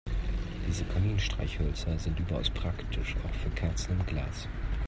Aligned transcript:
Diese 0.67 0.83
Kaminstreichhölzer 0.85 1.95
sind 1.99 2.19
überaus 2.19 2.49
praktisch, 2.49 3.15
auch 3.23 3.35
für 3.35 3.51
Kerzen 3.51 3.99
im 3.99 4.05
Glas. 4.07 4.47